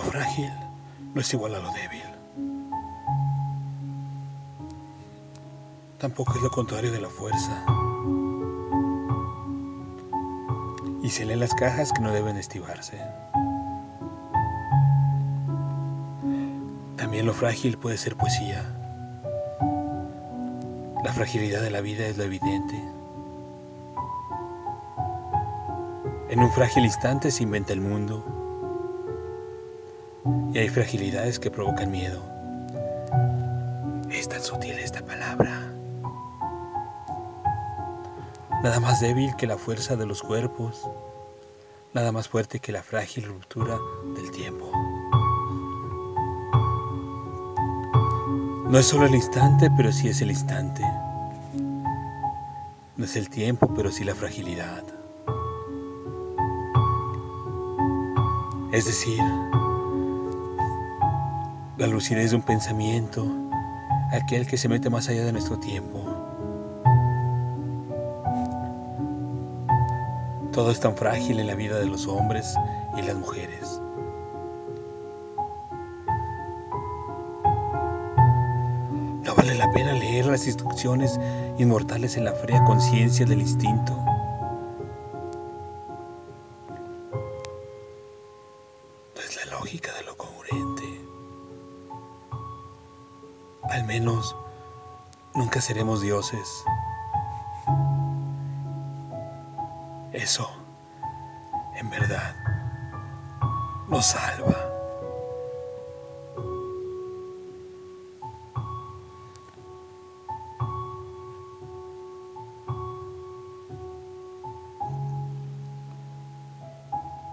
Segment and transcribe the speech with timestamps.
[0.00, 0.50] frágil
[1.14, 2.02] no es igual a lo débil.
[5.98, 7.64] Tampoco es lo contrario de la fuerza.
[11.02, 12.98] Y se leen las cajas que no deben estivarse.
[16.96, 18.64] También lo frágil puede ser poesía.
[21.04, 22.82] La fragilidad de la vida es lo evidente.
[26.30, 28.41] En un frágil instante se inventa el mundo.
[30.52, 32.22] Y hay fragilidades que provocan miedo.
[34.10, 35.72] Es tan sutil esta palabra.
[38.62, 40.88] Nada más débil que la fuerza de los cuerpos.
[41.94, 43.78] Nada más fuerte que la frágil ruptura
[44.14, 44.70] del tiempo.
[48.68, 50.82] No es solo el instante, pero sí es el instante.
[52.96, 54.84] No es el tiempo, pero sí la fragilidad.
[58.72, 59.20] Es decir,
[61.82, 63.26] la lucidez de un pensamiento,
[64.12, 65.98] aquel que se mete más allá de nuestro tiempo.
[70.52, 72.54] Todo es tan frágil en la vida de los hombres
[72.96, 73.80] y las mujeres.
[79.24, 81.18] No vale la pena leer las instrucciones
[81.58, 83.92] inmortales en la fría conciencia del instinto.
[89.16, 90.81] No es la lógica de lo congruente.
[93.72, 94.36] Al menos
[95.34, 96.62] nunca seremos dioses.
[100.12, 100.50] Eso,
[101.76, 102.36] en verdad,
[103.88, 104.68] nos salva.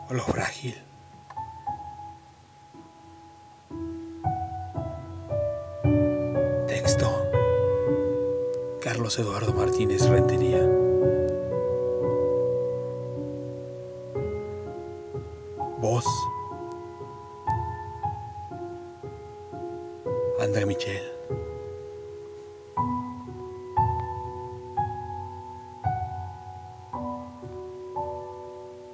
[0.09, 0.88] lo frágil.
[9.17, 10.59] Eduardo Martínez Rentería.
[15.79, 16.05] Voz.
[20.39, 21.18] André Michel.